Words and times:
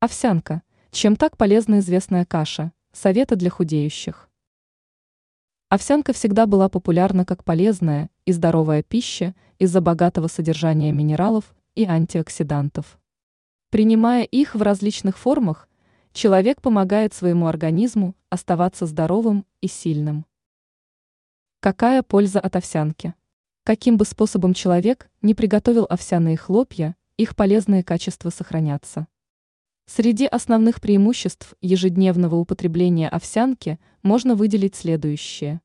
Овсянка. 0.00 0.62
Чем 0.92 1.16
так 1.16 1.36
полезна 1.36 1.80
известная 1.80 2.24
каша? 2.24 2.70
Советы 2.92 3.34
для 3.34 3.50
худеющих. 3.50 4.30
Овсянка 5.70 6.12
всегда 6.12 6.46
была 6.46 6.68
популярна 6.68 7.24
как 7.24 7.42
полезная 7.42 8.08
и 8.24 8.30
здоровая 8.30 8.84
пища 8.84 9.34
из-за 9.58 9.80
богатого 9.80 10.28
содержания 10.28 10.92
минералов 10.92 11.52
и 11.74 11.84
антиоксидантов. 11.84 13.00
Принимая 13.70 14.22
их 14.22 14.54
в 14.54 14.62
различных 14.62 15.18
формах, 15.18 15.68
человек 16.12 16.62
помогает 16.62 17.12
своему 17.12 17.48
организму 17.48 18.14
оставаться 18.30 18.86
здоровым 18.86 19.44
и 19.60 19.66
сильным. 19.66 20.26
Какая 21.58 22.04
польза 22.04 22.38
от 22.38 22.54
овсянки? 22.54 23.14
Каким 23.64 23.96
бы 23.96 24.04
способом 24.04 24.54
человек 24.54 25.10
не 25.22 25.34
приготовил 25.34 25.88
овсяные 25.90 26.36
хлопья, 26.36 26.94
их 27.16 27.34
полезные 27.34 27.82
качества 27.82 28.30
сохранятся. 28.30 29.08
Среди 29.90 30.26
основных 30.26 30.82
преимуществ 30.82 31.54
ежедневного 31.62 32.36
употребления 32.36 33.08
овсянки 33.08 33.80
можно 34.02 34.34
выделить 34.34 34.76
следующее. 34.76 35.62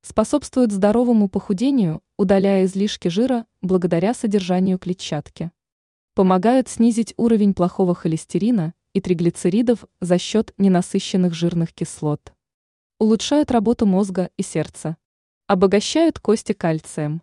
Способствует 0.00 0.72
здоровому 0.72 1.28
похудению, 1.28 2.00
удаляя 2.16 2.64
излишки 2.64 3.08
жира 3.08 3.44
благодаря 3.60 4.14
содержанию 4.14 4.78
клетчатки. 4.78 5.52
Помогают 6.14 6.70
снизить 6.70 7.12
уровень 7.18 7.52
плохого 7.52 7.94
холестерина 7.94 8.72
и 8.94 9.02
триглицеридов 9.02 9.84
за 10.00 10.16
счет 10.16 10.54
ненасыщенных 10.56 11.34
жирных 11.34 11.74
кислот. 11.74 12.32
Улучшают 12.98 13.50
работу 13.50 13.84
мозга 13.84 14.30
и 14.38 14.42
сердца. 14.42 14.96
Обогащают 15.48 16.18
кости 16.18 16.54
кальцием. 16.54 17.20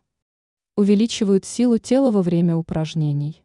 Увеличивают 0.78 1.46
силу 1.46 1.80
тела 1.80 2.12
во 2.12 2.22
время 2.22 2.56
упражнений. 2.56 3.44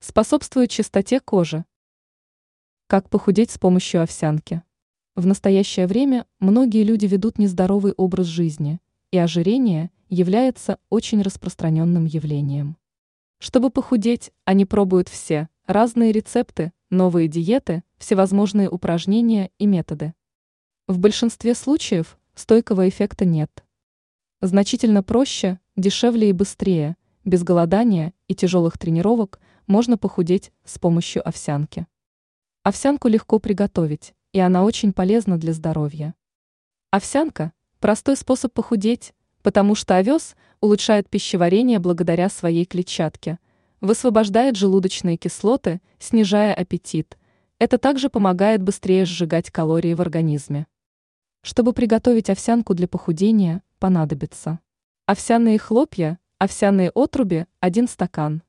Способствуют 0.00 0.72
чистоте 0.72 1.20
кожи, 1.20 1.64
как 2.92 3.08
похудеть 3.08 3.50
с 3.50 3.56
помощью 3.56 4.02
овсянки? 4.02 4.62
В 5.16 5.24
настоящее 5.24 5.86
время 5.86 6.26
многие 6.40 6.84
люди 6.84 7.06
ведут 7.06 7.38
нездоровый 7.38 7.94
образ 7.96 8.26
жизни, 8.26 8.80
и 9.10 9.16
ожирение 9.16 9.90
является 10.10 10.76
очень 10.90 11.22
распространенным 11.22 12.04
явлением. 12.04 12.76
Чтобы 13.38 13.70
похудеть, 13.70 14.30
они 14.44 14.66
пробуют 14.66 15.08
все 15.08 15.48
разные 15.66 16.12
рецепты, 16.12 16.74
новые 16.90 17.28
диеты, 17.28 17.82
всевозможные 17.96 18.68
упражнения 18.68 19.50
и 19.58 19.64
методы. 19.64 20.12
В 20.86 20.98
большинстве 20.98 21.54
случаев 21.54 22.18
стойкого 22.34 22.86
эффекта 22.90 23.24
нет. 23.24 23.64
Значительно 24.42 25.02
проще, 25.02 25.60
дешевле 25.76 26.28
и 26.28 26.32
быстрее, 26.34 26.96
без 27.24 27.42
голодания 27.42 28.12
и 28.28 28.34
тяжелых 28.34 28.76
тренировок 28.76 29.40
можно 29.66 29.96
похудеть 29.96 30.52
с 30.66 30.78
помощью 30.78 31.26
овсянки. 31.26 31.86
Овсянку 32.64 33.08
легко 33.08 33.40
приготовить, 33.40 34.14
и 34.32 34.38
она 34.38 34.62
очень 34.62 34.92
полезна 34.92 35.36
для 35.36 35.52
здоровья. 35.52 36.14
Овсянка– 36.92 37.52
простой 37.80 38.16
способ 38.16 38.52
похудеть, 38.52 39.14
потому 39.42 39.74
что 39.74 39.96
овес 39.96 40.36
улучшает 40.60 41.10
пищеварение 41.10 41.80
благодаря 41.80 42.28
своей 42.28 42.64
клетчатке, 42.64 43.40
высвобождает 43.80 44.54
желудочные 44.54 45.16
кислоты, 45.16 45.80
снижая 45.98 46.54
аппетит. 46.54 47.18
Это 47.58 47.78
также 47.78 48.08
помогает 48.08 48.62
быстрее 48.62 49.06
сжигать 49.06 49.50
калории 49.50 49.94
в 49.94 50.00
организме. 50.00 50.68
Чтобы 51.42 51.72
приготовить 51.72 52.30
овсянку 52.30 52.74
для 52.74 52.86
похудения, 52.86 53.64
понадобится 53.80 54.60
овсяные 55.06 55.58
хлопья, 55.58 56.20
овсяные 56.38 56.92
отруби– 56.94 57.46
1 57.58 57.88
стакан, 57.88 58.44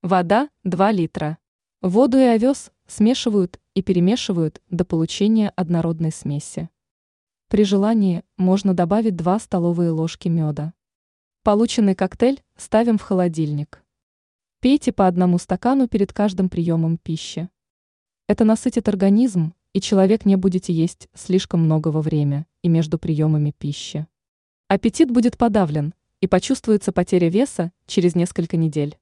вода– 0.00 0.48
2 0.64 0.92
литра, 0.92 1.36
воду 1.82 2.16
и 2.16 2.22
овес 2.22 2.70
смешивают 2.90 3.60
и 3.74 3.82
перемешивают 3.82 4.60
до 4.68 4.84
получения 4.84 5.50
однородной 5.56 6.10
смеси. 6.10 6.68
При 7.48 7.64
желании 7.64 8.24
можно 8.36 8.74
добавить 8.74 9.16
2 9.16 9.38
столовые 9.38 9.90
ложки 9.90 10.28
меда. 10.28 10.74
Полученный 11.42 11.94
коктейль 11.94 12.42
ставим 12.56 12.98
в 12.98 13.02
холодильник. 13.02 13.82
Пейте 14.60 14.92
по 14.92 15.06
одному 15.06 15.38
стакану 15.38 15.88
перед 15.88 16.12
каждым 16.12 16.48
приемом 16.48 16.98
пищи. 16.98 17.48
Это 18.26 18.44
насытит 18.44 18.88
организм, 18.88 19.54
и 19.72 19.80
человек 19.80 20.24
не 20.24 20.36
будете 20.36 20.72
есть 20.72 21.08
слишком 21.14 21.60
много 21.60 21.88
во 21.88 22.02
время 22.02 22.46
и 22.62 22.68
между 22.68 22.98
приемами 22.98 23.54
пищи. 23.56 24.06
Аппетит 24.68 25.10
будет 25.10 25.38
подавлен, 25.38 25.94
и 26.20 26.26
почувствуется 26.26 26.92
потеря 26.92 27.28
веса 27.28 27.72
через 27.86 28.14
несколько 28.14 28.56
недель. 28.56 28.98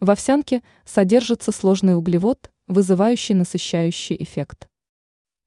В 0.00 0.10
овсянке 0.10 0.62
содержится 0.84 1.52
сложный 1.52 1.96
углевод, 1.96 2.50
вызывающий 2.68 3.34
насыщающий 3.34 4.16
эффект. 4.20 4.68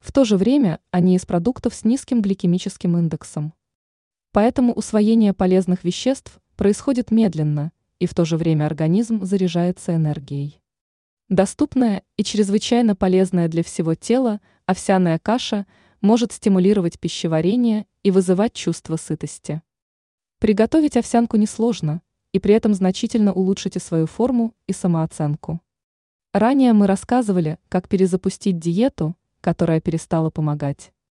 В 0.00 0.12
то 0.12 0.24
же 0.24 0.36
время 0.36 0.80
они 0.90 1.14
из 1.14 1.24
продуктов 1.24 1.74
с 1.74 1.84
низким 1.84 2.20
гликемическим 2.20 2.98
индексом. 2.98 3.54
Поэтому 4.32 4.72
усвоение 4.72 5.32
полезных 5.32 5.84
веществ 5.84 6.40
происходит 6.56 7.10
медленно, 7.10 7.72
и 8.00 8.06
в 8.06 8.14
то 8.14 8.24
же 8.24 8.36
время 8.36 8.66
организм 8.66 9.24
заряжается 9.24 9.94
энергией. 9.94 10.60
Доступная 11.28 12.02
и 12.16 12.24
чрезвычайно 12.24 12.96
полезная 12.96 13.48
для 13.48 13.62
всего 13.62 13.94
тела 13.94 14.40
овсяная 14.66 15.18
каша 15.18 15.66
может 16.00 16.32
стимулировать 16.32 16.98
пищеварение 16.98 17.86
и 18.02 18.10
вызывать 18.10 18.54
чувство 18.54 18.96
сытости. 18.96 19.62
Приготовить 20.40 20.96
овсянку 20.96 21.36
несложно, 21.36 22.02
и 22.32 22.40
при 22.40 22.54
этом 22.54 22.74
значительно 22.74 23.32
улучшите 23.32 23.78
свою 23.78 24.06
форму 24.06 24.54
и 24.66 24.72
самооценку. 24.72 25.60
Ранее 26.32 26.72
мы 26.72 26.86
рассказывали, 26.86 27.58
как 27.68 27.88
перезапустить 27.88 28.58
диету, 28.58 29.16
которая 29.42 29.82
перестала 29.82 30.30
помогать. 30.30 30.91